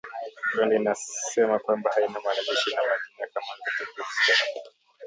[0.53, 4.61] Rwanda inasema kwamba haina mwanajeshi na majina kama hayo katika kikosi chake